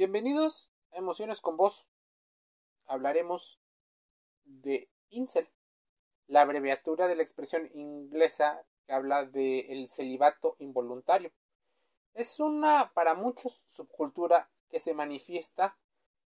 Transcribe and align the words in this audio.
Bienvenidos 0.00 0.70
a 0.92 0.96
Emociones 0.96 1.42
con 1.42 1.58
Voz. 1.58 1.86
Hablaremos 2.86 3.60
de 4.44 4.88
incel, 5.10 5.46
la 6.26 6.40
abreviatura 6.40 7.06
de 7.06 7.16
la 7.16 7.22
expresión 7.22 7.68
inglesa 7.74 8.64
que 8.86 8.94
habla 8.94 9.26
de 9.26 9.60
el 9.68 9.90
celibato 9.90 10.56
involuntario. 10.58 11.32
Es 12.14 12.40
una 12.40 12.90
para 12.94 13.12
muchos 13.12 13.66
subcultura 13.68 14.50
que 14.70 14.80
se 14.80 14.94
manifiesta 14.94 15.76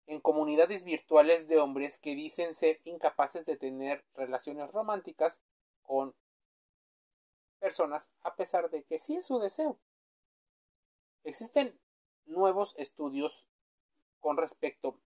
en 0.06 0.22
comunidades 0.22 0.84
virtuales 0.84 1.48
de 1.48 1.58
hombres 1.58 1.98
que 1.98 2.14
dicen 2.14 2.54
ser 2.54 2.80
incapaces 2.84 3.44
de 3.48 3.58
tener 3.58 4.06
relaciones 4.14 4.72
románticas 4.72 5.42
con 5.82 6.14
personas 7.58 8.12
a 8.22 8.36
pesar 8.36 8.70
de 8.70 8.84
que 8.84 9.00
sí 9.00 9.16
es 9.16 9.26
su 9.26 9.40
deseo. 9.40 9.80
Existen 11.24 11.80
nuevos 12.26 12.76
estudios 12.78 13.48
con 14.24 14.38
respecto 14.38 15.02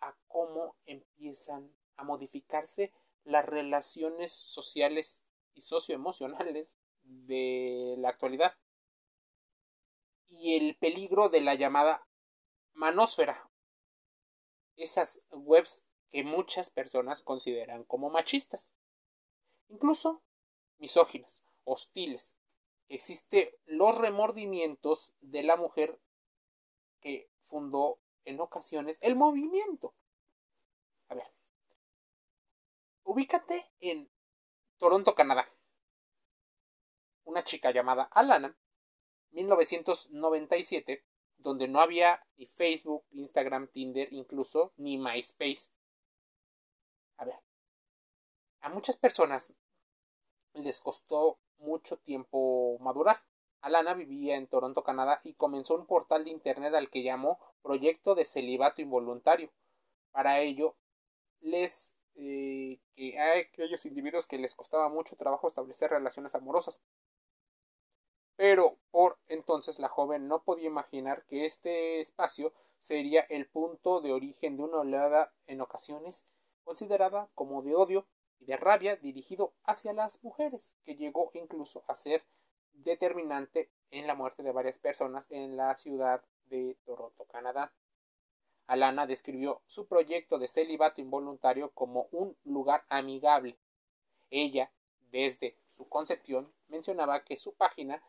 a 0.00 0.14
cómo 0.28 0.76
empiezan 0.86 1.74
a 1.96 2.04
modificarse 2.04 2.92
las 3.24 3.44
relaciones 3.44 4.32
sociales 4.32 5.24
y 5.54 5.62
socioemocionales 5.62 6.78
de 7.02 7.96
la 7.98 8.10
actualidad. 8.10 8.56
Y 10.28 10.54
el 10.54 10.76
peligro 10.76 11.30
de 11.30 11.40
la 11.40 11.56
llamada 11.56 12.06
manósfera, 12.72 13.50
esas 14.76 15.20
webs 15.32 15.84
que 16.08 16.22
muchas 16.22 16.70
personas 16.70 17.22
consideran 17.22 17.82
como 17.82 18.08
machistas, 18.08 18.70
incluso 19.68 20.22
misóginas, 20.78 21.44
hostiles. 21.64 22.36
Existe 22.88 23.58
los 23.66 23.98
remordimientos 23.98 25.12
de 25.20 25.42
la 25.42 25.56
mujer 25.56 25.98
que 27.00 27.28
fundó 27.48 27.98
en 28.24 28.40
ocasiones 28.40 28.98
el 29.00 29.16
movimiento. 29.16 29.94
A 31.08 31.14
ver, 31.14 31.32
ubícate 33.04 33.70
en 33.80 34.10
Toronto, 34.78 35.14
Canadá. 35.14 35.48
Una 37.24 37.44
chica 37.44 37.70
llamada 37.70 38.04
Alana, 38.04 38.56
1997, 39.32 41.04
donde 41.38 41.68
no 41.68 41.80
había 41.80 42.24
ni 42.36 42.46
Facebook, 42.46 43.04
Instagram, 43.12 43.68
Tinder, 43.68 44.12
incluso 44.12 44.72
ni 44.76 44.98
MySpace. 44.98 45.70
A 47.18 47.24
ver, 47.24 47.38
a 48.60 48.68
muchas 48.68 48.96
personas 48.96 49.52
les 50.54 50.80
costó 50.80 51.38
mucho 51.58 51.98
tiempo 51.98 52.78
madurar. 52.80 53.22
Alana 53.60 53.94
vivía 53.94 54.36
en 54.36 54.46
Toronto, 54.46 54.82
Canadá, 54.82 55.20
y 55.24 55.34
comenzó 55.34 55.74
un 55.74 55.86
portal 55.86 56.24
de 56.24 56.30
Internet 56.30 56.74
al 56.74 56.90
que 56.90 57.02
llamó 57.02 57.38
Proyecto 57.62 58.14
de 58.14 58.24
Celibato 58.24 58.80
Involuntario. 58.80 59.50
Para 60.12 60.40
ello, 60.40 60.74
les 61.40 61.96
eh, 62.16 62.78
que 62.94 63.18
hay 63.18 63.40
aquellos 63.40 63.86
individuos 63.86 64.26
que 64.26 64.38
les 64.38 64.54
costaba 64.54 64.88
mucho 64.88 65.16
trabajo 65.16 65.48
establecer 65.48 65.90
relaciones 65.90 66.34
amorosas. 66.34 66.80
Pero 68.36 68.76
por 68.90 69.18
entonces 69.28 69.78
la 69.78 69.88
joven 69.88 70.28
no 70.28 70.42
podía 70.42 70.66
imaginar 70.66 71.24
que 71.26 71.44
este 71.44 72.00
espacio 72.00 72.52
sería 72.80 73.22
el 73.22 73.46
punto 73.46 74.00
de 74.00 74.12
origen 74.12 74.56
de 74.56 74.64
una 74.64 74.78
oleada 74.78 75.32
en 75.46 75.60
ocasiones 75.60 76.26
considerada 76.64 77.28
como 77.34 77.62
de 77.62 77.74
odio 77.74 78.06
y 78.38 78.46
de 78.46 78.56
rabia 78.56 78.96
dirigido 78.96 79.52
hacia 79.64 79.92
las 79.92 80.22
mujeres, 80.22 80.74
que 80.84 80.96
llegó 80.96 81.30
incluso 81.34 81.84
a 81.86 81.94
ser 81.94 82.24
determinante 82.82 83.70
en 83.90 84.06
la 84.06 84.14
muerte 84.14 84.42
de 84.42 84.52
varias 84.52 84.78
personas 84.78 85.26
en 85.30 85.56
la 85.56 85.74
ciudad 85.76 86.22
de 86.46 86.76
Toronto, 86.84 87.24
Canadá. 87.24 87.72
Alana 88.66 89.06
describió 89.06 89.62
su 89.66 89.86
proyecto 89.86 90.38
de 90.38 90.48
celibato 90.48 91.00
involuntario 91.00 91.70
como 91.70 92.08
un 92.12 92.36
lugar 92.44 92.84
amigable. 92.88 93.58
Ella, 94.30 94.70
desde 95.10 95.56
su 95.72 95.88
concepción, 95.88 96.52
mencionaba 96.68 97.24
que 97.24 97.36
su 97.36 97.52
página 97.54 98.02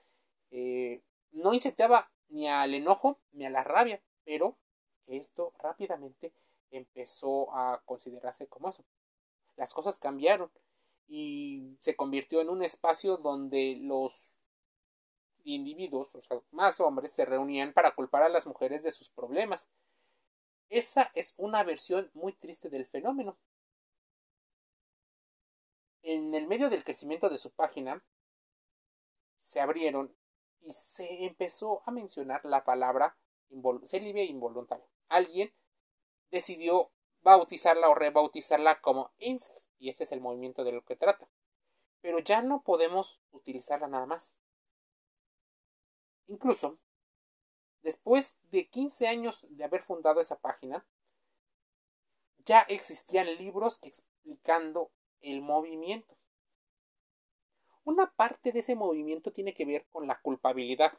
eh, 0.52 1.02
no 1.32 1.54
incitaba 1.54 2.12
ni 2.30 2.48
al 2.48 2.74
enojo 2.74 3.18
ni 3.32 3.46
a 3.46 3.50
la 3.50 3.64
rabia, 3.64 4.02
pero 4.24 4.56
esto 5.08 5.54
rápidamente 5.60 6.32
empezó 6.70 7.56
a 7.56 7.82
considerarse 7.86 8.48
como 8.48 8.70
eso. 8.70 8.84
Las 9.58 9.74
cosas 9.74 10.00
cambiaron 10.00 10.52
y 11.08 11.76
se 11.80 11.96
convirtió 11.96 12.40
en 12.40 12.50
un 12.50 12.64
espacio 12.64 13.18
donde 13.18 13.78
los 13.82 14.31
individuos, 15.44 16.10
más 16.52 16.80
hombres, 16.80 17.12
se 17.12 17.26
reunían 17.26 17.74
para 17.74 17.96
culpar 17.96 18.24
a 18.24 18.30
las 18.30 18.48
mujeres 18.48 18.84
de 18.84 18.92
sus 18.92 19.10
problemas. 19.10 19.70
Esa 20.70 21.12
es 21.14 21.34
una 21.38 21.64
versión 21.64 22.10
muy 22.14 22.34
triste 22.34 22.70
del 22.70 22.86
fenómeno. 22.86 23.38
En 26.04 26.34
el 26.34 26.48
medio 26.48 26.70
del 26.70 26.84
crecimiento 26.84 27.30
de 27.30 27.38
su 27.38 27.52
página, 27.52 28.04
se 29.40 29.60
abrieron 29.60 30.16
y 30.62 30.72
se 30.74 31.26
empezó 31.26 31.82
a 31.86 31.92
mencionar 31.92 32.46
la 32.46 32.64
palabra 32.64 33.18
célibe 33.86 34.24
involuntario. 34.24 34.86
Alguien 35.10 35.54
decidió 36.32 36.92
bautizarla 37.22 37.90
o 37.90 37.96
rebautizarla 37.96 38.82
como 38.82 39.12
incest, 39.18 39.66
y 39.78 39.90
este 39.90 40.06
es 40.06 40.12
el 40.12 40.22
movimiento 40.22 40.64
de 40.64 40.72
lo 40.72 40.84
que 40.84 40.96
trata. 40.96 41.28
Pero 42.02 42.20
ya 42.20 42.42
no 42.42 42.64
podemos 42.64 43.20
utilizarla 43.32 43.88
nada 43.88 44.06
más. 44.06 44.36
Incluso, 46.32 46.80
después 47.82 48.40
de 48.52 48.70
15 48.70 49.06
años 49.06 49.46
de 49.50 49.66
haber 49.66 49.84
fundado 49.84 50.22
esa 50.22 50.40
página, 50.40 50.86
ya 52.46 52.62
existían 52.62 53.28
libros 53.36 53.80
explicando 53.82 54.92
el 55.20 55.42
movimiento. 55.42 56.16
Una 57.84 58.10
parte 58.14 58.54
de 58.54 58.60
ese 58.60 58.76
movimiento 58.76 59.34
tiene 59.34 59.54
que 59.54 59.66
ver 59.66 59.86
con 59.92 60.08
la 60.08 60.22
culpabilidad. 60.22 60.98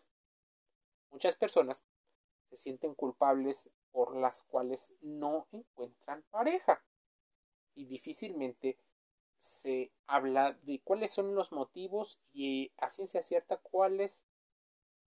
Muchas 1.10 1.34
personas 1.34 1.82
se 2.50 2.56
sienten 2.56 2.94
culpables 2.94 3.70
por 3.90 4.14
las 4.14 4.42
cuales 4.42 4.94
no 5.00 5.48
encuentran 5.50 6.22
pareja 6.30 6.84
y 7.74 7.86
difícilmente 7.86 8.76
se 9.38 9.92
habla 10.06 10.52
de 10.64 10.82
cuáles 10.84 11.10
son 11.10 11.34
los 11.34 11.52
motivos 11.52 12.20
y 12.34 12.70
a 12.76 12.90
ciencia 12.90 13.22
cierta 13.22 13.56
cuáles 13.56 14.26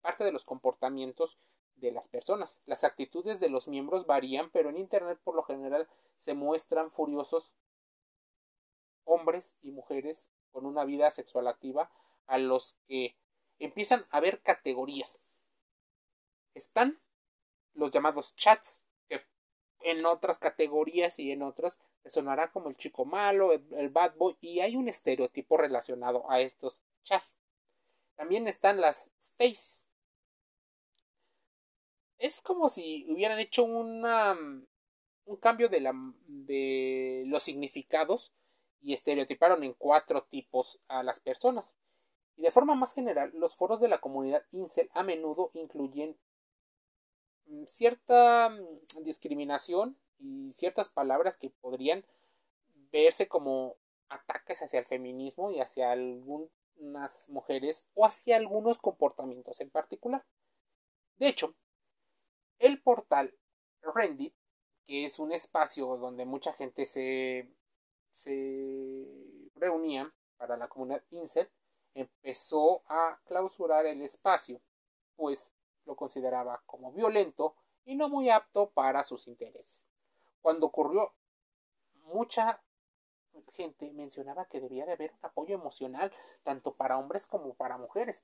parte 0.00 0.24
de 0.24 0.32
los 0.32 0.44
comportamientos 0.44 1.38
de 1.76 1.92
las 1.92 2.08
personas. 2.08 2.60
Las 2.66 2.84
actitudes 2.84 3.40
de 3.40 3.48
los 3.48 3.68
miembros 3.68 4.06
varían, 4.06 4.50
pero 4.50 4.70
en 4.70 4.76
Internet 4.76 5.18
por 5.22 5.34
lo 5.34 5.42
general 5.42 5.88
se 6.18 6.34
muestran 6.34 6.90
furiosos 6.90 7.54
hombres 9.04 9.56
y 9.62 9.70
mujeres 9.70 10.30
con 10.50 10.66
una 10.66 10.84
vida 10.84 11.10
sexual 11.10 11.48
activa 11.48 11.90
a 12.26 12.38
los 12.38 12.76
que 12.86 13.16
empiezan 13.58 14.04
a 14.10 14.20
ver 14.20 14.40
categorías. 14.42 15.20
Están 16.54 16.98
los 17.74 17.90
llamados 17.90 18.34
chats, 18.36 18.84
que 19.08 19.24
en 19.80 20.04
otras 20.04 20.38
categorías 20.38 21.18
y 21.18 21.30
en 21.32 21.42
otras 21.42 21.78
te 22.02 22.10
sonará 22.10 22.50
como 22.50 22.68
el 22.68 22.76
chico 22.76 23.04
malo, 23.04 23.52
el, 23.52 23.88
bad 23.88 24.14
boy, 24.16 24.36
y 24.40 24.60
hay 24.60 24.76
un 24.76 24.88
estereotipo 24.88 25.56
relacionado 25.56 26.30
a 26.30 26.40
estos 26.40 26.82
chats. 27.04 27.38
También 28.16 28.48
están 28.48 28.80
las 28.80 29.10
Stacies, 29.22 29.86
es 32.18 32.40
como 32.40 32.68
si 32.68 33.06
hubieran 33.08 33.38
hecho 33.38 33.64
una, 33.64 34.36
un 35.24 35.36
cambio 35.36 35.68
de, 35.68 35.80
la, 35.80 35.92
de 36.26 37.24
los 37.26 37.42
significados 37.42 38.32
y 38.80 38.92
estereotiparon 38.92 39.64
en 39.64 39.74
cuatro 39.74 40.24
tipos 40.24 40.80
a 40.88 41.02
las 41.02 41.20
personas. 41.20 41.76
Y 42.36 42.42
de 42.42 42.50
forma 42.50 42.74
más 42.74 42.94
general, 42.94 43.32
los 43.34 43.56
foros 43.56 43.80
de 43.80 43.88
la 43.88 44.00
comunidad 44.00 44.44
incel 44.52 44.88
a 44.94 45.02
menudo 45.02 45.50
incluyen 45.54 46.16
mm, 47.46 47.64
cierta 47.64 48.50
mm, 48.50 49.02
discriminación 49.02 49.96
y 50.18 50.52
ciertas 50.52 50.88
palabras 50.88 51.36
que 51.36 51.50
podrían 51.50 52.04
verse 52.92 53.28
como 53.28 53.76
ataques 54.08 54.62
hacia 54.62 54.80
el 54.80 54.86
feminismo 54.86 55.50
y 55.50 55.60
hacia 55.60 55.92
algunas 55.92 57.28
mujeres 57.28 57.86
o 57.94 58.06
hacia 58.06 58.36
algunos 58.36 58.78
comportamientos 58.78 59.60
en 59.60 59.70
particular. 59.70 60.24
De 61.18 61.28
hecho, 61.28 61.54
el 62.58 62.80
portal 62.82 63.34
Reddit, 63.82 64.34
que 64.86 65.04
es 65.04 65.18
un 65.18 65.32
espacio 65.32 65.96
donde 65.96 66.24
mucha 66.24 66.52
gente 66.52 66.86
se, 66.86 67.48
se 68.10 69.06
reunía 69.54 70.12
para 70.36 70.56
la 70.56 70.68
comunidad 70.68 71.02
Incel, 71.10 71.48
empezó 71.94 72.82
a 72.86 73.20
clausurar 73.26 73.86
el 73.86 74.02
espacio, 74.02 74.60
pues 75.16 75.52
lo 75.84 75.96
consideraba 75.96 76.62
como 76.66 76.92
violento 76.92 77.54
y 77.84 77.96
no 77.96 78.08
muy 78.08 78.30
apto 78.30 78.70
para 78.70 79.02
sus 79.02 79.26
intereses. 79.26 79.84
Cuando 80.40 80.66
ocurrió, 80.66 81.14
mucha 82.04 82.62
gente 83.52 83.90
mencionaba 83.92 84.46
que 84.46 84.60
debía 84.60 84.86
de 84.86 84.92
haber 84.92 85.12
un 85.12 85.18
apoyo 85.22 85.54
emocional 85.54 86.12
tanto 86.42 86.74
para 86.74 86.98
hombres 86.98 87.26
como 87.26 87.54
para 87.54 87.78
mujeres. 87.78 88.22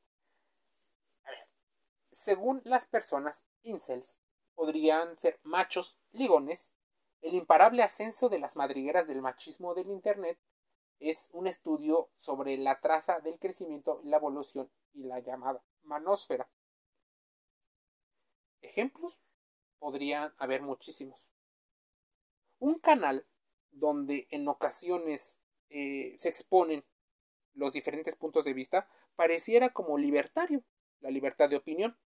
según 2.11 2.63
las 2.65 2.85
personas 2.85 3.45
incels, 3.65 4.21
podrían 4.55 5.19
ser 5.19 5.39
machos 5.43 5.99
ligones, 6.13 6.73
el 7.21 7.35
imparable 7.35 7.83
ascenso 7.83 8.29
de 8.29 8.39
las 8.39 8.57
madrigueras 8.57 9.07
del 9.07 9.23
machismo 9.23 9.75
del 9.75 9.91
Internet 9.91 10.39
es 11.01 11.31
un 11.33 11.47
estudio 11.47 12.11
sobre 12.17 12.57
la 12.57 12.81
traza 12.81 13.21
del 13.21 13.39
crecimiento, 13.39 14.01
la 14.05 14.17
evolución 14.17 14.71
y 14.93 15.05
la 15.05 15.21
llamada 15.21 15.63
manósfera. 15.83 16.49
Ejemplos 18.63 19.25
podrían 19.79 20.33
haber 20.39 20.63
muchísimos. 20.63 21.35
Un 22.59 22.79
canal 22.79 23.27
donde 23.71 24.27
en 24.31 24.49
ocasiones 24.49 25.41
eh, 25.69 26.15
se 26.19 26.29
exponen 26.29 26.85
los 27.55 27.73
diferentes 27.73 28.17
puntos 28.17 28.45
de 28.45 28.55
vista 28.55 28.89
pareciera 29.17 29.71
como 29.71 29.99
libertario, 29.99 30.63
la 31.01 31.11
libertad 31.11 31.49
de 31.49 31.57
opinión, 31.57 31.97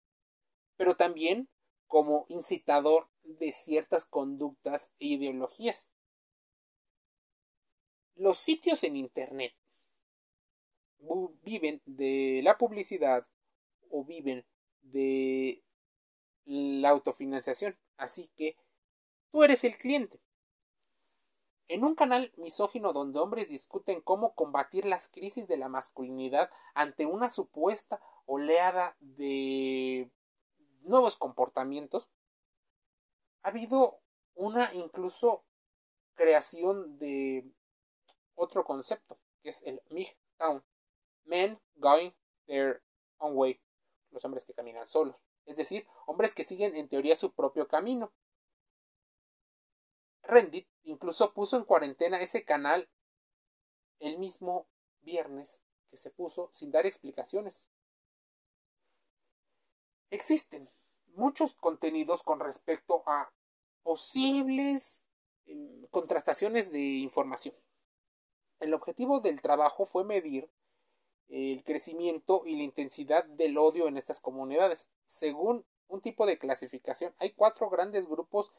pero 0.77 0.97
también 0.97 1.49
como 1.89 2.27
incitador 2.29 3.09
de 3.25 3.51
ciertas 3.51 4.07
conductas 4.07 4.93
e 5.01 5.07
ideologías. 5.07 5.89
Los 8.15 8.39
sitios 8.39 8.85
en 8.85 8.97
Internet 8.97 9.55
viven 11.43 11.81
de 11.87 12.41
la 12.43 12.59
publicidad 12.59 13.27
o 13.91 14.05
viven 14.05 14.45
de 14.83 15.63
la 16.45 16.91
autofinanciación, 16.91 17.77
así 17.97 18.31
que 18.37 18.57
tú 19.31 19.43
eres 19.43 19.65
el 19.65 19.77
cliente. 19.79 20.21
En 21.69 21.85
un 21.85 21.95
canal 21.95 22.33
misógino 22.37 22.93
donde 22.93 23.19
hombres 23.19 23.49
discuten 23.49 24.01
cómo 24.01 24.35
combatir 24.35 24.87
las 24.87 25.09
crisis 25.09 25.47
de 25.49 25.59
la 25.59 25.69
masculinidad 25.69 26.51
ante 26.75 27.05
una 27.05 27.29
supuesta 27.29 28.01
oleada 28.27 28.97
de 29.01 30.11
nuevos 30.89 31.17
comportamientos, 31.17 32.09
ha 33.43 33.49
habido 33.49 34.01
una 34.35 34.73
incluso 34.75 35.45
creación 36.15 36.99
de 36.99 37.45
otro 38.35 38.65
concepto, 38.65 39.19
que 39.43 39.51
es 39.51 39.63
el 39.63 39.81
MGTOWN, 39.91 40.63
Men 41.25 41.61
Going 41.77 42.13
Their 42.47 42.83
Own 43.19 43.37
Way, 43.37 43.61
los 44.11 44.25
hombres 44.25 44.45
que 44.45 44.55
caminan 44.55 44.89
solos, 44.89 45.17
es 45.47 45.57
decir, 45.57 45.87
hombres 46.07 46.35
que 46.35 46.45
siguen 46.45 46.77
en 46.77 46.89
teoría 46.89 47.17
su 47.17 47.33
propio 47.33 47.69
camino. 47.69 48.13
Reddit 50.23 50.69
incluso 50.85 51.33
puso 51.33 51.57
en 51.57 51.65
cuarentena 51.65 52.21
ese 52.21 52.45
canal 52.45 52.89
el 53.99 54.19
mismo 54.19 54.67
viernes 55.01 55.63
que 55.91 55.97
se 55.97 56.11
puso 56.11 56.51
sin 56.53 56.71
dar 56.71 56.87
explicaciones. 56.87 57.71
Existen 60.11 60.69
muchos 61.15 61.55
contenidos 61.57 62.23
con 62.23 62.41
respecto 62.41 63.03
a 63.07 63.31
posibles 63.83 65.03
em, 65.47 65.87
contrastaciones 65.91 66.71
de 66.71 66.81
información. 66.81 67.55
El 68.61 68.75
objetivo 68.75 69.21
del 69.21 69.41
trabajo 69.41 69.87
fue 69.87 70.05
medir 70.05 70.49
el 71.29 71.63
crecimiento 71.65 72.43
y 72.47 72.57
la 72.57 72.63
intensidad 72.63 73.25
del 73.25 73.59
odio 73.59 73.87
en 73.87 73.97
estas 73.97 74.21
comunidades. 74.21 74.91
Según 75.05 75.65
un 75.89 76.01
tipo 76.01 76.27
de 76.27 76.39
clasificación, 76.39 77.15
hay 77.19 77.33
cuatro 77.33 77.69
grandes 77.69 78.09
grupos 78.09 78.53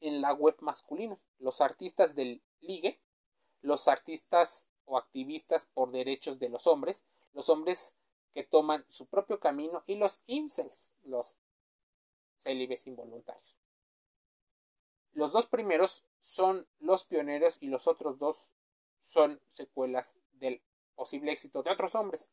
en 0.00 0.20
la 0.20 0.32
web 0.32 0.56
masculina. 0.60 1.18
Los 1.38 1.60
artistas 1.60 2.14
del 2.14 2.42
ligue, 2.60 3.00
los 3.60 3.88
artistas 3.88 4.66
o 4.84 4.96
activistas 4.96 5.68
por 5.74 5.90
derechos 5.90 6.38
de 6.38 6.48
los 6.48 6.66
hombres, 6.66 7.04
los 7.34 7.48
hombres 7.48 7.96
que 8.36 8.44
toman 8.44 8.84
su 8.90 9.06
propio 9.06 9.40
camino 9.40 9.82
y 9.86 9.94
los 9.94 10.20
incels, 10.26 10.92
los 11.04 11.38
célibes 12.40 12.86
involuntarios. 12.86 13.56
Los 15.14 15.32
dos 15.32 15.46
primeros 15.46 16.04
son 16.20 16.66
los 16.78 17.04
pioneros 17.04 17.56
y 17.60 17.68
los 17.68 17.88
otros 17.88 18.18
dos 18.18 18.36
son 19.00 19.40
secuelas 19.52 20.16
del 20.32 20.60
posible 20.94 21.32
éxito 21.32 21.62
de 21.62 21.70
otros 21.70 21.94
hombres. 21.94 22.28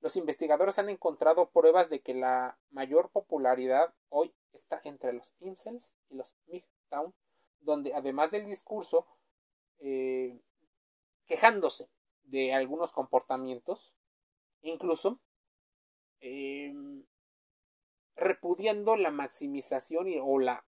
Los 0.00 0.14
investigadores 0.14 0.78
han 0.78 0.88
encontrado 0.88 1.50
pruebas 1.50 1.90
de 1.90 1.98
que 1.98 2.14
la 2.14 2.56
mayor 2.70 3.10
popularidad 3.10 3.92
hoy 4.08 4.32
está 4.52 4.80
entre 4.84 5.12
los 5.12 5.34
incels 5.40 5.92
y 6.10 6.14
los 6.14 6.32
MGTOW, 6.46 7.12
donde 7.58 7.92
además 7.92 8.30
del 8.30 8.46
discurso 8.46 9.04
eh, 9.80 10.38
quejándose 11.26 11.88
de 12.22 12.54
algunos 12.54 12.92
comportamientos, 12.92 13.92
incluso 14.62 15.18
em, 16.20 17.04
repudiando 18.16 18.96
la 18.96 19.10
maximización 19.10 20.08
o 20.22 20.38
la 20.38 20.64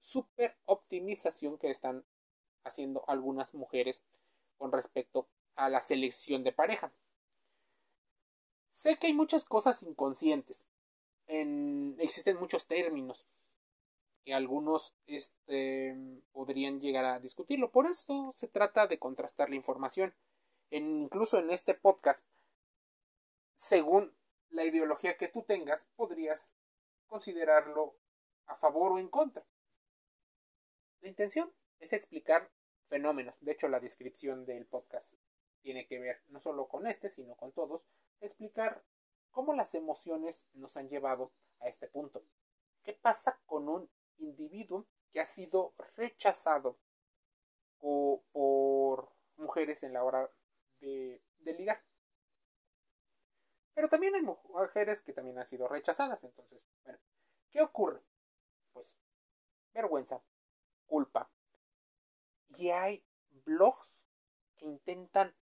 super 0.00 0.56
optimización 0.64 1.58
que 1.58 1.70
están 1.70 2.04
haciendo 2.64 3.04
algunas 3.08 3.54
mujeres 3.54 4.02
con 4.56 4.72
respecto 4.72 5.28
a 5.54 5.68
la 5.68 5.80
selección 5.80 6.44
de 6.44 6.52
pareja. 6.52 6.92
Sé 8.70 8.98
que 8.98 9.08
hay 9.08 9.14
muchas 9.14 9.44
cosas 9.44 9.82
inconscientes. 9.82 10.66
existen 11.26 12.38
muchos 12.38 12.66
términos 12.66 13.26
que 14.24 14.34
algunos 14.34 14.94
este, 15.06 15.96
podrían 16.32 16.80
llegar 16.80 17.04
a 17.04 17.18
discutirlo. 17.18 17.70
Por 17.70 17.86
esto 17.86 18.32
se 18.36 18.48
trata 18.48 18.86
de 18.86 18.98
contrastar 18.98 19.50
la 19.50 19.56
información. 19.56 20.14
incluso 20.70 21.38
en 21.38 21.50
este 21.50 21.74
podcast, 21.74 22.26
según 23.58 24.14
la 24.50 24.64
ideología 24.64 25.16
que 25.16 25.26
tú 25.26 25.42
tengas, 25.42 25.84
podrías 25.96 26.54
considerarlo 27.08 27.96
a 28.46 28.54
favor 28.54 28.92
o 28.92 28.98
en 29.00 29.08
contra. 29.08 29.44
La 31.00 31.08
intención 31.08 31.52
es 31.80 31.92
explicar 31.92 32.52
fenómenos. 32.86 33.34
De 33.40 33.50
hecho, 33.50 33.66
la 33.66 33.80
descripción 33.80 34.46
del 34.46 34.64
podcast 34.64 35.12
tiene 35.60 35.88
que 35.88 35.98
ver 35.98 36.22
no 36.28 36.38
solo 36.38 36.68
con 36.68 36.86
este, 36.86 37.10
sino 37.10 37.34
con 37.34 37.50
todos, 37.50 37.82
explicar 38.20 38.84
cómo 39.32 39.52
las 39.54 39.74
emociones 39.74 40.46
nos 40.54 40.76
han 40.76 40.88
llevado 40.88 41.32
a 41.58 41.66
este 41.68 41.88
punto. 41.88 42.22
¿Qué 42.84 42.92
pasa 42.92 43.40
con 43.44 43.68
un 43.68 43.90
individuo 44.18 44.86
que 45.10 45.18
ha 45.18 45.26
sido 45.26 45.74
rechazado 45.96 46.78
por, 47.80 49.08
mujeres 49.36 49.82
en 49.82 49.94
la 49.94 50.04
hora 50.04 50.30
de, 50.80 51.20
de 51.38 51.54
ligar? 51.54 51.87
Pero 53.78 53.88
también 53.88 54.12
hay 54.16 54.22
mujeres 54.22 55.02
que 55.02 55.12
también 55.12 55.38
han 55.38 55.46
sido 55.46 55.68
rechazadas. 55.68 56.24
Entonces, 56.24 56.66
¿qué 57.52 57.62
ocurre? 57.62 58.02
Pues 58.72 58.92
vergüenza, 59.72 60.20
culpa. 60.88 61.30
Y 62.56 62.70
hay 62.70 63.04
blogs 63.44 64.04
que 64.56 64.66
intentan 64.66 65.32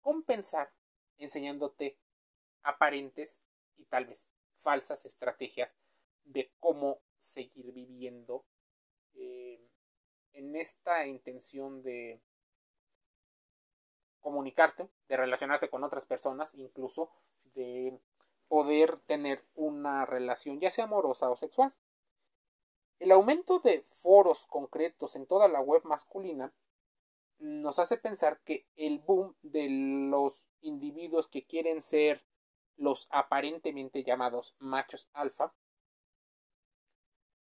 compensar 0.00 0.72
enseñándote 1.18 1.98
aparentes 2.62 3.42
y 3.76 3.84
tal 3.84 4.06
vez 4.06 4.26
falsas 4.56 5.04
estrategias 5.04 5.70
de 6.24 6.50
cómo 6.60 7.02
seguir 7.18 7.72
viviendo 7.72 8.46
eh, 9.12 9.68
en 10.32 10.56
esta 10.56 11.06
intención 11.06 11.82
de 11.82 12.22
comunicarte, 14.20 14.88
de 15.08 15.16
relacionarte 15.18 15.68
con 15.68 15.84
otras 15.84 16.06
personas, 16.06 16.54
incluso 16.54 17.12
de 17.54 17.98
poder 18.48 18.98
tener 19.06 19.44
una 19.54 20.04
relación 20.06 20.60
ya 20.60 20.70
sea 20.70 20.84
amorosa 20.84 21.30
o 21.30 21.36
sexual. 21.36 21.74
El 22.98 23.10
aumento 23.10 23.58
de 23.58 23.82
foros 24.00 24.46
concretos 24.46 25.16
en 25.16 25.26
toda 25.26 25.48
la 25.48 25.60
web 25.60 25.82
masculina 25.84 26.52
nos 27.38 27.78
hace 27.78 27.96
pensar 27.96 28.40
que 28.44 28.66
el 28.76 29.00
boom 29.00 29.34
de 29.42 29.68
los 29.68 30.46
individuos 30.60 31.28
que 31.28 31.44
quieren 31.44 31.82
ser 31.82 32.24
los 32.76 33.08
aparentemente 33.10 34.04
llamados 34.04 34.54
machos 34.58 35.08
alfa 35.12 35.52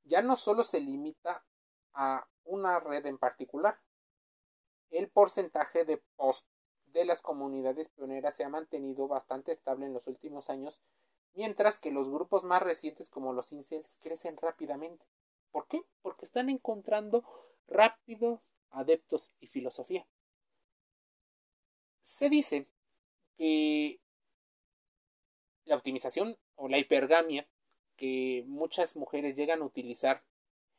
ya 0.05 0.23
no 0.23 0.37
solo 0.37 0.65
se 0.65 0.81
limita 0.81 1.45
a 1.93 2.27
una 2.45 2.79
red 2.81 3.07
en 3.07 3.19
particular. 3.19 3.81
El 4.91 5.09
porcentaje 5.09 5.85
de 5.85 6.03
post 6.17 6.47
de 6.95 7.05
las 7.05 7.21
comunidades 7.21 7.89
pioneras 7.89 8.37
se 8.37 8.45
ha 8.45 8.49
mantenido 8.49 9.09
bastante 9.09 9.53
estable 9.53 9.85
en 9.85 9.93
los 9.93 10.07
últimos 10.07 10.49
años, 10.49 10.81
mientras 11.35 11.81
que 11.81 11.91
los 11.91 12.09
grupos 12.09 12.45
más 12.45 12.63
recientes 12.63 13.11
como 13.11 13.33
los 13.33 13.53
incels 13.53 13.99
crecen 14.01 14.37
rápidamente. 14.37 15.05
¿Por 15.51 15.67
qué? 15.67 15.83
Porque 16.03 16.25
están 16.25 16.49
encontrando 16.49 17.25
rápidos 17.67 18.49
adeptos 18.71 19.35
y 19.41 19.49
filosofía. 19.49 20.07
Se 22.01 22.31
dice 22.31 22.69
que 23.37 24.01
la 25.65 25.77
optimización 25.77 26.39
o 26.55 26.69
la 26.69 26.79
hipergamia 26.79 27.49
que 27.97 28.45
muchas 28.47 28.97
mujeres 28.97 29.37
llegan 29.37 29.63
a 29.63 29.67
utilizar 29.67 30.23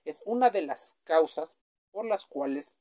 es 0.05 0.22
una 0.25 0.50
de 0.50 0.62
las 0.62 0.98
causas 1.03 1.57
por 1.91 2.05
las 2.05 2.25
cuales 2.25 2.74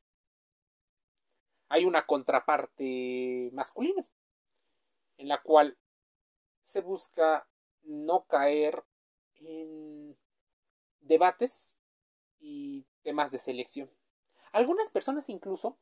hay 1.74 1.86
una 1.86 2.06
contraparte 2.06 3.50
masculina 3.52 4.06
en 5.16 5.26
la 5.26 5.42
cual 5.42 5.76
se 6.62 6.80
busca 6.80 7.48
no 7.82 8.26
caer 8.26 8.84
en 9.40 10.16
debates 11.00 11.74
y 12.38 12.84
temas 13.02 13.32
de 13.32 13.40
selección. 13.40 13.90
Algunas 14.52 14.88
personas 14.88 15.28
incluso 15.28 15.76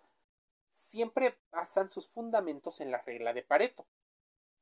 siempre 0.71 1.37
basan 1.51 1.91
sus 1.91 2.09
fundamentos 2.09 2.81
en 2.81 2.91
la 2.91 3.03
regla 3.03 3.35
de 3.35 3.43
Pareto. 3.43 3.85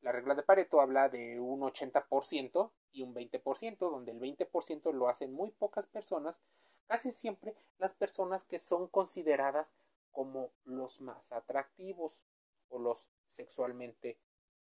La 0.01 0.11
regla 0.11 0.35
de 0.35 0.43
Pareto 0.43 0.81
habla 0.81 1.09
de 1.09 1.39
un 1.39 1.61
80% 1.61 2.73
y 2.91 3.03
un 3.03 3.15
20%, 3.15 3.79
donde 3.79 4.11
el 4.11 4.19
20% 4.19 4.93
lo 4.93 5.09
hacen 5.09 5.33
muy 5.33 5.53
pocas 5.53 5.87
personas, 5.87 6.43
casi 6.89 7.13
siempre 7.13 7.55
las 7.79 7.95
personas 7.95 8.43
que 8.43 8.59
son 8.59 8.89
consideradas 8.89 9.73
como 10.13 10.53
los 10.65 11.01
más 11.01 11.33
atractivos 11.33 12.21
o 12.69 12.79
los 12.79 13.09
sexualmente 13.27 14.19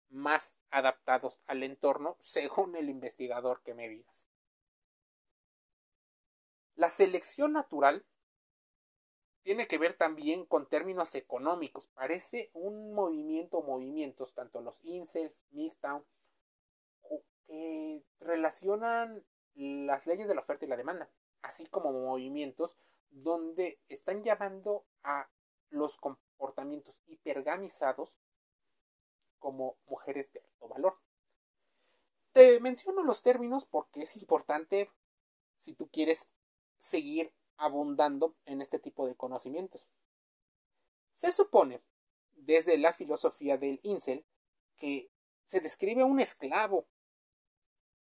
más 0.09 0.57
adaptados 0.69 1.39
al 1.47 1.63
entorno, 1.63 2.17
según 2.21 2.75
el 2.75 2.89
investigador 2.89 3.61
que 3.63 3.73
me 3.73 3.89
digas. 3.89 4.25
La 6.75 6.89
selección 6.89 7.53
natural 7.53 8.05
tiene 9.43 9.67
que 9.67 9.77
ver 9.77 9.97
también 9.97 10.45
con 10.45 10.67
términos 10.67 11.15
económicos. 11.15 11.87
Parece 11.87 12.49
un 12.53 12.93
movimiento 12.93 13.61
movimientos, 13.61 14.33
tanto 14.33 14.61
los 14.61 14.79
incels, 14.83 15.43
MGTOW, 15.51 16.05
que 17.47 18.03
relacionan 18.19 19.23
las 19.55 20.05
leyes 20.05 20.27
de 20.27 20.35
la 20.35 20.41
oferta 20.41 20.65
y 20.65 20.67
la 20.67 20.77
demanda, 20.77 21.09
así 21.41 21.65
como 21.67 21.91
movimientos 21.91 22.77
donde 23.11 23.79
están 23.89 24.23
llamando 24.23 24.85
a 25.03 25.29
los 25.69 25.97
comportamientos 25.97 26.99
hipergamizados 27.07 28.19
como 29.39 29.77
mujeres 29.87 30.31
de 30.33 30.39
alto 30.39 30.67
valor. 30.67 30.97
Te 32.33 32.59
menciono 32.59 33.03
los 33.03 33.21
términos 33.21 33.65
porque 33.65 34.03
es 34.03 34.15
importante 34.15 34.89
si 35.57 35.73
tú 35.73 35.89
quieres 35.89 36.29
seguir 36.77 37.33
abundando 37.57 38.35
en 38.45 38.61
este 38.61 38.79
tipo 38.79 39.05
de 39.05 39.15
conocimientos. 39.15 39.87
Se 41.13 41.31
supone, 41.31 41.81
desde 42.31 42.77
la 42.77 42.93
filosofía 42.93 43.57
del 43.57 43.79
incel, 43.83 44.25
que 44.77 45.11
se 45.45 45.59
describe 45.59 46.01
a 46.01 46.05
un 46.05 46.19
esclavo. 46.19 46.87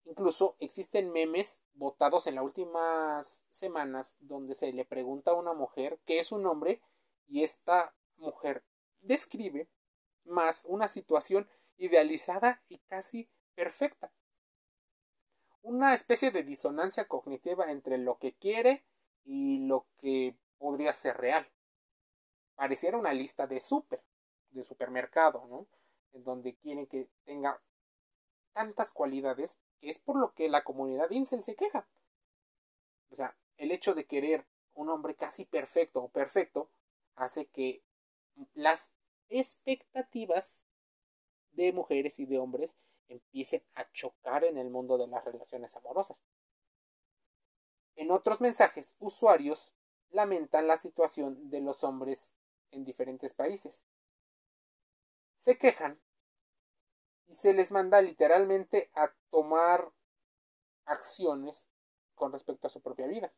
Incluso 0.08 0.56
existen 0.60 1.12
memes 1.12 1.62
votados 1.74 2.28
en 2.28 2.36
las 2.36 2.44
últimas 2.46 3.44
semanas 3.52 4.16
donde 4.22 4.56
se 4.56 4.72
le 4.72 4.86
pregunta 4.86 5.32
a 5.32 5.34
una 5.34 5.54
mujer 5.54 6.00
qué 6.06 6.20
es 6.20 6.32
un 6.32 6.46
hombre 6.46 6.82
y 7.28 7.44
esta 7.44 7.94
mujer 8.16 8.64
describe 9.02 9.68
más 10.24 10.64
una 10.66 10.88
situación 10.88 11.50
idealizada 11.78 12.64
y 12.70 12.78
casi 12.88 13.30
perfecta. 13.54 14.10
Una 15.62 15.94
especie 15.94 16.32
de 16.32 16.44
disonancia 16.44 17.06
cognitiva 17.06 17.70
entre 17.70 17.98
lo 17.98 18.18
que 18.18 18.34
quiere 18.34 18.86
y 19.26 19.60
lo 19.68 19.88
que 19.98 20.38
podría 20.58 20.94
ser 20.94 21.18
real. 21.18 21.50
Pareciera 22.56 22.98
una 22.98 23.12
lista 23.12 23.46
de 23.46 23.60
súper, 23.60 24.02
de 24.52 24.64
supermercado, 24.64 25.46
¿no? 25.50 25.68
En 26.14 26.24
donde 26.24 26.56
quieren 26.56 26.88
que 26.88 27.10
tenga 27.26 27.60
tantas 28.54 28.90
cualidades 28.90 29.58
es 29.82 30.00
por 30.00 30.18
lo 30.18 30.34
que 30.34 30.50
la 30.50 30.64
comunidad 30.64 31.10
incel 31.12 31.44
se 31.44 31.56
queja. 31.56 31.88
O 33.12 33.16
sea, 33.16 33.36
el 33.58 33.72
hecho 33.72 33.94
de 33.94 34.06
querer 34.06 34.46
un 34.74 34.90
hombre 34.90 35.16
casi 35.16 35.46
perfecto 35.46 36.04
o 36.04 36.10
perfecto 36.10 36.70
hace 37.16 37.48
que 37.48 37.82
las 38.54 38.94
expectativas 39.30 40.66
de 41.54 41.74
mujeres 41.74 42.20
y 42.20 42.26
de 42.26 42.38
hombres 42.38 42.76
empiecen 43.08 43.64
a 43.74 43.90
chocar 43.92 44.44
en 44.44 44.58
el 44.58 44.70
mundo 44.70 44.98
de 44.98 45.08
las 45.08 45.24
relaciones 45.26 45.76
amorosas. 45.76 46.18
En 47.96 48.12
otros 48.12 48.42
mensajes, 48.42 48.96
usuarios 49.00 49.74
lamentan 50.12 50.68
la 50.68 50.78
situación 50.78 51.50
de 51.50 51.62
los 51.62 51.84
hombres 51.84 52.34
en 52.72 52.86
diferentes 52.86 53.34
países. 53.34 53.84
Se 55.38 55.58
quejan 55.58 56.00
y 57.28 57.36
se 57.36 57.54
les 57.54 57.72
manda 57.72 58.02
literalmente 58.02 58.90
a 58.94 59.12
tomar 59.30 59.92
acciones 60.86 61.70
con 62.16 62.32
respecto 62.32 62.68
a 62.68 62.70
su 62.70 62.82
propia 62.82 63.08
vida. 63.08 63.32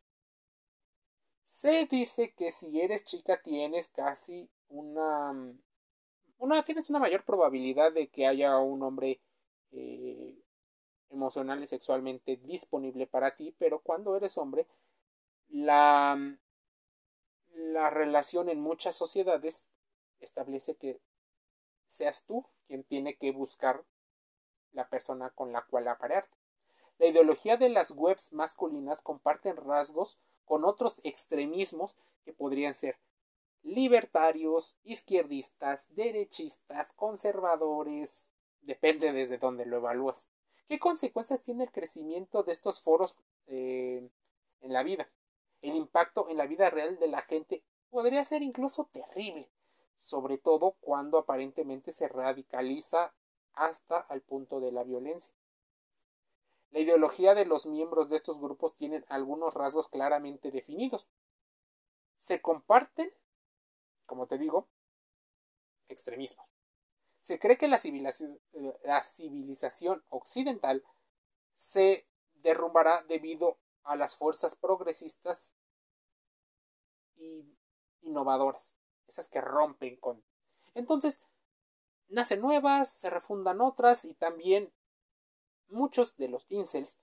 Se 1.44 1.86
dice 1.88 2.34
que 2.34 2.52
si 2.52 2.80
eres 2.80 3.04
chica 3.04 3.42
tienes 3.42 3.90
casi 3.90 4.50
una 4.70 5.34
una, 6.40 6.64
tienes 6.64 6.90
una 6.90 7.00
mayor 7.00 7.24
probabilidad 7.24 7.92
de 7.94 8.08
que 8.08 8.26
haya 8.26 8.58
un 8.58 8.82
hombre 8.82 9.20
eh, 9.72 10.34
emocional 11.10 11.62
y 11.62 11.68
sexualmente 11.68 12.38
disponible 12.38 13.08
para 13.08 13.36
ti, 13.36 13.54
pero 13.60 13.80
cuando 13.80 14.16
eres 14.16 14.38
hombre, 14.38 14.66
la, 15.50 16.38
la 17.54 17.90
relación 17.90 18.50
en 18.50 18.62
muchas 18.62 18.96
sociedades 18.96 19.70
establece 20.22 20.76
que 20.76 21.00
seas 21.90 22.24
tú 22.24 22.46
quien 22.68 22.84
tiene 22.84 23.16
que 23.16 23.32
buscar 23.32 23.84
la 24.72 24.88
persona 24.88 25.32
con 25.32 25.52
la 25.52 25.64
cual 25.64 25.88
aparearte. 25.88 26.38
La 27.00 27.08
ideología 27.08 27.58
de 27.58 27.70
las 27.70 27.92
webs 27.92 28.32
masculinas 28.34 29.02
comparten 29.02 29.58
rasgos 29.58 30.18
con 30.46 30.64
otros 30.64 31.02
extremismos 31.04 31.96
que 32.24 32.34
podrían 32.34 32.76
ser 32.76 32.98
libertarios, 33.64 34.76
izquierdistas, 34.84 35.84
derechistas, 35.96 36.92
conservadores, 36.94 38.28
depende 38.62 39.12
desde 39.12 39.38
dónde 39.38 39.66
lo 39.66 39.78
evalúas. 39.78 40.28
¿Qué 40.68 40.80
consecuencias 40.80 41.42
tiene 41.42 41.64
el 41.64 41.72
crecimiento 41.72 42.44
de 42.44 42.52
estos 42.52 42.82
foros 42.82 43.16
eh, 43.48 44.08
en 44.62 44.74
la 44.74 44.84
vida? 44.84 45.10
El 45.62 45.76
impacto 45.76 46.30
en 46.30 46.38
la 46.38 46.46
vida 46.46 46.70
real 46.70 47.00
de 47.00 47.08
la 47.08 47.22
gente 47.24 47.64
podría 47.90 48.24
ser 48.24 48.44
incluso 48.44 48.86
terrible, 48.86 49.50
sobre 50.00 50.38
todo 50.38 50.76
cuando 50.80 51.18
aparentemente 51.18 51.92
se 51.92 52.08
radicaliza 52.08 53.14
hasta 53.54 54.00
al 54.00 54.22
punto 54.22 54.60
de 54.60 54.72
la 54.72 54.84
violencia. 54.84 55.34
La 56.72 56.80
ideología 56.80 57.36
de 57.36 57.46
los 57.46 57.66
miembros 57.66 58.10
de 58.10 58.18
estos 58.18 58.40
grupos 58.40 58.76
tienen 58.76 59.06
algunos 59.10 59.54
rasgos 59.54 59.88
claramente 59.90 60.52
definidos. 60.52 61.08
Se 62.18 62.42
comparten 62.42 63.12
como 64.10 64.26
te 64.26 64.40
digo, 64.40 64.68
extremismos. 65.88 66.48
Se 67.22 67.38
cree 67.38 67.60
que 67.60 67.68
la 67.68 67.78
civilización, 67.78 68.40
la 68.84 69.04
civilización 69.04 70.04
occidental 70.10 70.84
se 71.58 72.08
derrumbará 72.42 73.04
debido 73.04 73.60
a 73.84 73.96
las 73.96 74.16
fuerzas 74.16 74.56
progresistas 74.56 75.54
y 77.18 77.56
innovadoras, 78.02 78.74
esas 79.10 79.30
que 79.30 79.42
rompen 79.42 79.98
con. 79.98 80.24
Entonces, 80.74 81.22
nacen 82.08 82.42
nuevas, 82.42 82.90
se 82.90 83.10
refundan 83.10 83.62
otras 83.62 84.06
y 84.06 84.14
también 84.14 84.72
muchos 85.68 86.16
de 86.18 86.28
los 86.28 86.46
incels 86.50 86.98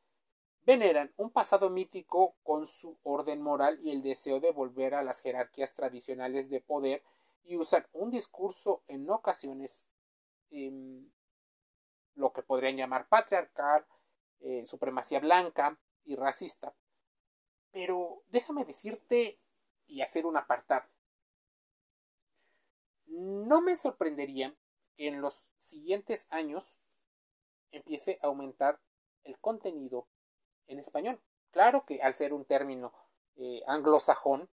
veneran 0.62 1.12
un 1.16 1.30
pasado 1.30 1.70
mítico 1.70 2.34
con 2.42 2.66
su 2.66 2.98
orden 3.04 3.40
moral 3.40 3.78
y 3.82 3.92
el 3.92 4.02
deseo 4.02 4.40
de 4.40 4.50
volver 4.50 4.94
a 4.94 5.04
las 5.04 5.20
jerarquías 5.20 5.74
tradicionales 5.74 6.50
de 6.50 6.60
poder 6.60 7.02
y 7.44 7.56
usan 7.56 7.86
un 7.92 8.10
discurso 8.10 8.82
en 8.88 9.08
ocasiones 9.08 9.86
em, 10.50 11.08
lo 12.16 12.32
que 12.32 12.42
podrían 12.42 12.76
llamar 12.76 13.06
patriarcal, 13.08 13.86
eh, 14.40 14.66
supremacía 14.66 15.20
blanca 15.20 15.78
y 16.04 16.16
racista. 16.16 16.74
Pero 17.70 18.22
déjame 18.30 18.64
decirte 18.64 19.38
y 19.86 20.00
hacer 20.00 20.26
un 20.26 20.36
apartado. 20.36 20.88
No 23.06 23.60
me 23.60 23.76
sorprendería 23.76 24.54
que 24.96 25.08
en 25.08 25.20
los 25.20 25.48
siguientes 25.58 26.26
años 26.30 26.78
empiece 27.70 28.18
a 28.22 28.26
aumentar 28.26 28.80
el 29.24 29.38
contenido 29.38 30.06
en 30.66 30.78
español. 30.78 31.20
Claro 31.50 31.84
que 31.86 32.02
al 32.02 32.14
ser 32.14 32.32
un 32.32 32.44
término 32.44 32.92
eh, 33.36 33.62
anglosajón, 33.66 34.48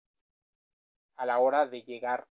a 1.16 1.26
la 1.26 1.38
hora 1.38 1.66
de 1.66 1.82
llegar 1.82 2.26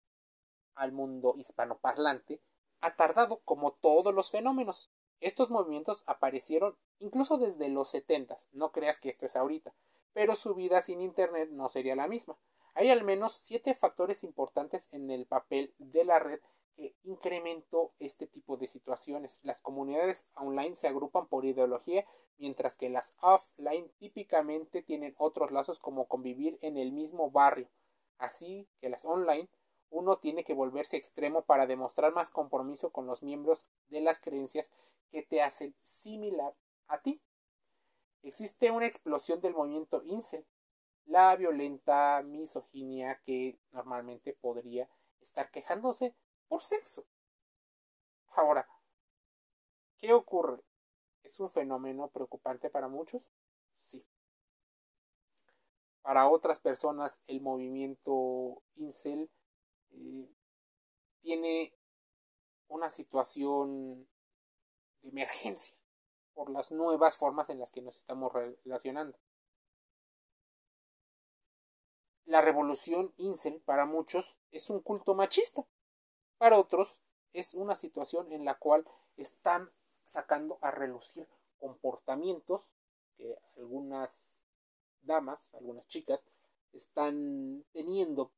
al 0.75 0.93
mundo 0.93 1.35
hispanoparlante, 1.37 2.41
ha 2.81 2.97
tardado 2.97 3.41
como 3.45 3.73
todos 3.73 4.15
los 4.15 4.31
fenómenos. 4.31 4.91
Estos 5.21 5.51
movimientos 5.51 6.03
aparecieron 6.07 6.77
incluso 6.99 7.39
desde 7.39 7.69
los 7.69 7.91
setentas, 7.91 8.49
no 8.53 8.73
creas 8.73 8.99
que 8.99 9.09
esto 9.09 9.27
es 9.27 9.37
ahorita, 9.37 9.73
pero 10.13 10.35
su 10.35 10.55
vida 10.55 10.81
sin 10.81 11.01
Internet 11.01 11.51
no 11.51 11.69
sería 11.69 11.95
la 11.95 12.09
misma. 12.09 12.37
Hay 12.75 12.91
al 12.91 13.05
menos 13.05 13.33
siete 13.33 13.75
factores 13.75 14.25
importantes 14.25 14.89
en 14.93 15.11
el 15.11 15.27
papel 15.27 15.75
de 15.79 16.05
la 16.05 16.19
red 16.19 16.41
que 16.77 16.95
incrementó 17.05 17.93
este 17.99 18.27
tipo 18.27 18.57
de 18.57 18.67
situaciones. 18.67 19.41
Las 19.43 19.61
comunidades 19.61 20.27
online 20.35 20.77
se 20.77 20.89
agrupan 20.89 21.27
por 21.27 21.45
ideología, 21.45 22.07
mientras 22.39 22.77
que 22.77 22.89
las 22.89 23.15
offline 23.21 23.91
típicamente 23.99 24.83
tienen 24.83 25.15
otros 25.19 25.51
lazos 25.51 25.79
como 25.79 26.07
convivir 26.07 26.59
en 26.63 26.79
el 26.79 26.93
mismo 26.93 27.31
barrio. 27.31 27.69
Así 28.19 28.67
que 28.81 28.89
las 28.89 29.05
online 29.05 29.49
uno 29.91 30.17
tiene 30.17 30.43
que 30.43 30.55
volverse 30.55 30.97
extremo 30.97 31.43
para 31.43 31.67
demostrar 31.67 32.15
más 32.15 32.31
compromiso 32.31 32.91
con 32.91 33.07
los 33.07 33.23
miembros 33.23 33.67
de 33.89 34.01
las 34.01 34.19
creencias 34.19 34.71
que 35.11 35.23
te 35.23 35.43
hacen 35.43 35.75
similar 35.83 36.55
a 36.89 37.01
ti. 37.03 37.21
existe 38.23 38.71
una 38.71 38.87
explosión 38.87 39.41
del 39.41 39.53
movimiento 39.53 40.03
incel, 40.05 40.47
la 41.07 41.37
violenta 41.37 42.23
misoginia 42.23 43.21
que 43.25 43.59
normalmente 43.73 44.33
podría 44.41 44.89
estar 45.21 45.51
quejándose 45.51 46.15
por 46.49 46.63
sexo. 46.63 47.05
Ahora, 48.35 48.67
¿qué 49.99 50.13
ocurre? 50.13 50.63
¿Es 51.23 51.39
un 51.41 51.51
fenómeno 51.51 52.09
preocupante 52.09 52.71
para 52.71 52.89
muchos? 52.89 53.23
Sí. 53.85 54.05
Para 56.03 56.29
otras 56.29 56.59
personas 56.59 57.21
el 57.27 57.41
movimiento 57.41 58.63
incel 58.77 59.31
eh, 59.93 60.29
tiene 61.21 61.73
una 62.69 62.91
situación 62.91 64.09
de 65.03 65.11
emergencia 65.11 65.77
por 66.35 66.51
las 66.51 66.73
nuevas 66.73 67.17
formas 67.17 67.51
en 67.51 67.59
las 67.59 67.71
que 67.71 67.83
nos 67.83 67.97
estamos 67.97 68.33
relacionando. 68.33 69.19
La 72.33 72.41
revolución 72.41 73.13
incel 73.19 73.61
para 73.61 73.85
muchos 73.85 74.39
es 74.53 74.71
un 74.71 74.81
culto 74.81 75.15
machista, 75.15 75.67
para 76.39 76.59
otros 76.59 76.99
es 77.35 77.53
una 77.53 77.75
situación 77.75 78.33
en 78.33 78.47
la 78.47 78.55
cual 78.55 78.89
están 79.19 79.71
sacando 80.07 80.57
a 80.63 80.71
relucir 80.71 81.29
comportamientos 81.59 82.63
que 83.19 83.37
algunas 83.59 84.11
damas, 85.03 85.41
algunas 85.53 85.87
chicas, 85.89 86.25
están 86.73 87.67
teniendo 87.75 88.33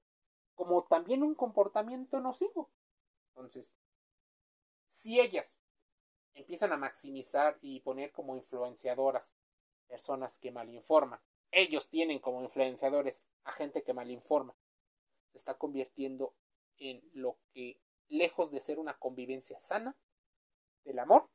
como 0.57 0.83
también 0.83 1.23
un 1.23 1.37
comportamiento 1.37 2.19
nocivo. 2.19 2.71
Entonces, 3.29 3.77
si 4.89 5.21
ellas 5.21 5.57
empiezan 6.35 6.73
a 6.73 6.77
maximizar 6.77 7.59
y 7.63 7.79
poner 7.79 8.11
como 8.11 8.35
influenciadoras 8.35 9.33
personas 9.87 10.41
que 10.41 10.51
malinforman, 10.51 11.21
ellos 11.55 11.89
tienen 11.89 12.19
como 12.19 12.43
influenciadores 12.43 13.25
a 13.45 13.53
gente 13.53 13.83
que 13.83 13.95
malinforma, 13.95 14.55
se 15.33 15.39
está 15.39 15.55
convirtiendo 15.55 16.35
en 16.79 17.03
lo 17.15 17.39
que, 17.53 17.81
lejos 18.09 18.51
de 18.51 18.61
ser 18.61 18.79
una 18.79 18.95
convivencia 18.99 19.59
sana 19.59 19.97
del 20.85 20.99
amor, 20.99 21.29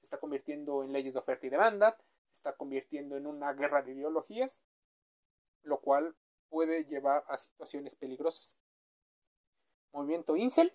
se 0.00 0.06
está 0.06 0.18
convirtiendo 0.18 0.84
en 0.84 0.92
leyes 0.92 1.14
de 1.14 1.20
oferta 1.20 1.46
y 1.46 1.50
demanda, 1.50 1.96
se 2.30 2.36
está 2.36 2.56
convirtiendo 2.56 3.16
en 3.16 3.26
una 3.26 3.52
guerra 3.52 3.82
de 3.82 3.92
ideologías, 3.92 4.60
lo 5.62 5.80
cual 5.80 6.14
puede 6.48 6.84
llevar 6.84 7.24
a 7.28 7.38
situaciones 7.38 7.96
peligrosas. 7.96 8.56
Movimiento 9.92 10.36
Incel, 10.36 10.72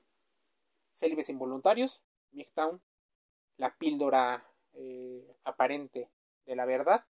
célibes 0.94 1.30
involuntarios, 1.30 2.02
MGTOWN, 2.32 2.82
la 3.58 3.76
píldora 3.78 4.46
eh, 4.74 5.36
aparente 5.44 6.10
de 6.46 6.56
la 6.56 6.66
verdad. 6.66 7.06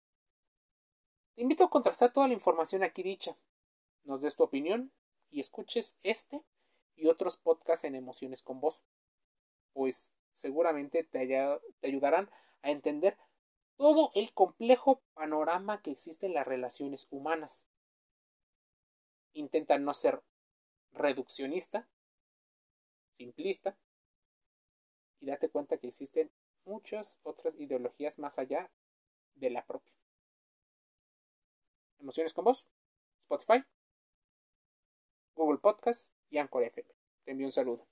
Te 1.39 1.43
invito 1.43 1.63
a 1.63 1.69
contrastar 1.69 2.11
toda 2.11 2.27
la 2.27 2.33
información 2.33 2.83
aquí 2.83 3.01
dicha. 3.01 3.37
Nos 4.03 4.19
des 4.19 4.35
tu 4.35 4.43
opinión 4.43 4.91
y 5.31 5.39
escuches 5.39 5.97
este 6.03 6.43
y 6.97 7.07
otros 7.07 7.37
podcasts 7.37 7.85
en 7.85 7.95
Emociones 7.95 8.43
con 8.43 8.59
Voz, 8.59 8.83
pues 9.71 10.11
seguramente 10.33 11.05
te, 11.05 11.27
te 11.79 11.87
ayudarán 11.87 12.29
a 12.61 12.71
entender 12.71 13.17
todo 13.77 14.11
el 14.15 14.33
complejo 14.33 15.01
panorama 15.13 15.81
que 15.81 15.91
existe 15.91 16.25
en 16.25 16.33
las 16.33 16.45
relaciones 16.45 17.07
humanas. 17.09 17.63
Intenta 19.31 19.77
no 19.77 19.93
ser 19.93 20.21
reduccionista, 20.91 21.87
simplista, 23.13 23.77
y 25.21 25.27
date 25.27 25.47
cuenta 25.47 25.77
que 25.77 25.87
existen 25.87 26.31
muchas 26.65 27.17
otras 27.23 27.55
ideologías 27.57 28.19
más 28.19 28.39
allá 28.39 28.69
de 29.35 29.51
la 29.51 29.65
propia. 29.65 29.98
Emociones 31.99 32.33
con 32.33 32.45
vos, 32.45 32.65
Spotify, 33.19 33.63
Google 35.35 35.59
Podcast 35.59 36.13
y 36.29 36.37
Anchor 36.37 36.63
FM. 36.63 36.87
Te 37.25 37.31
envío 37.31 37.47
un 37.47 37.51
saludo. 37.51 37.87